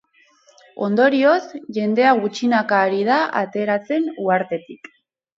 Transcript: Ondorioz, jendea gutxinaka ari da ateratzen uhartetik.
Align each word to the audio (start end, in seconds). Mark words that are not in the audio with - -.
Ondorioz, 0.85 1.43
jendea 1.75 2.13
gutxinaka 2.23 2.79
ari 2.85 3.01
da 3.09 3.17
ateratzen 3.43 4.09
uhartetik. 4.25 4.91